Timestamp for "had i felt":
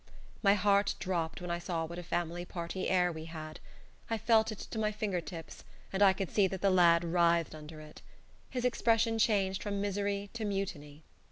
3.25-4.51